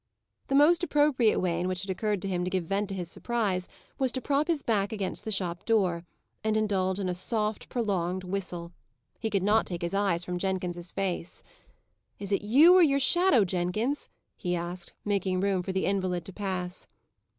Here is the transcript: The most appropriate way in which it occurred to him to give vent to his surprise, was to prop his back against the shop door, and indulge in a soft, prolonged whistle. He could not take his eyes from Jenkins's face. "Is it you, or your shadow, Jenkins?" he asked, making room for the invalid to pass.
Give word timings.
The 0.47 0.55
most 0.55 0.83
appropriate 0.83 1.39
way 1.39 1.59
in 1.59 1.67
which 1.67 1.83
it 1.83 1.89
occurred 1.91 2.23
to 2.23 2.27
him 2.27 2.43
to 2.43 2.49
give 2.49 2.63
vent 2.63 2.89
to 2.89 2.95
his 2.95 3.11
surprise, 3.11 3.69
was 3.99 4.11
to 4.13 4.19
prop 4.19 4.47
his 4.47 4.63
back 4.63 4.91
against 4.91 5.25
the 5.25 5.31
shop 5.31 5.63
door, 5.63 6.05
and 6.43 6.57
indulge 6.57 6.97
in 6.99 7.07
a 7.07 7.13
soft, 7.13 7.69
prolonged 7.69 8.23
whistle. 8.23 8.71
He 9.19 9.29
could 9.29 9.43
not 9.43 9.67
take 9.67 9.83
his 9.83 9.93
eyes 9.93 10.25
from 10.25 10.39
Jenkins's 10.39 10.91
face. 10.91 11.43
"Is 12.17 12.31
it 12.31 12.41
you, 12.41 12.73
or 12.73 12.81
your 12.81 12.97
shadow, 12.97 13.45
Jenkins?" 13.45 14.09
he 14.37 14.55
asked, 14.55 14.93
making 15.05 15.39
room 15.39 15.61
for 15.61 15.71
the 15.71 15.85
invalid 15.85 16.25
to 16.25 16.33
pass. 16.33 16.87